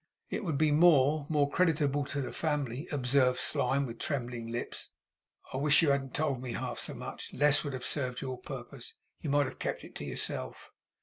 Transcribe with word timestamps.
'It 0.31 0.43
would 0.43 0.57
be 0.57 0.71
more 0.71 1.27
more 1.29 1.47
creditable 1.47 2.03
to 2.03 2.23
the 2.23 2.31
family,' 2.33 2.87
observed 2.91 3.39
Slyme, 3.39 3.85
with 3.85 3.99
trembling 3.99 4.47
lips. 4.47 4.89
'I 5.53 5.57
wish 5.57 5.83
you 5.83 5.91
hadn't 5.91 6.15
told 6.15 6.41
me 6.41 6.53
half 6.53 6.79
so 6.79 6.95
much. 6.95 7.31
Less 7.33 7.63
would 7.63 7.73
have 7.73 7.85
served 7.85 8.19
your 8.19 8.39
purpose. 8.39 8.95
You 9.19 9.29
might 9.29 9.45
have 9.45 9.59
kept 9.59 9.83
it 9.83 9.93
to 9.97 10.03
yourself. 10.03 10.71